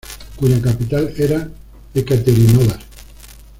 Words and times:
Cuya 0.35 0.59
capital 0.59 1.13
era 1.15 1.47
Ekaterinodar. 1.93 2.79